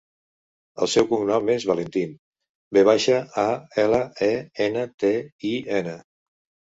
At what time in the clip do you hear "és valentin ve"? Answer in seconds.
1.55-2.85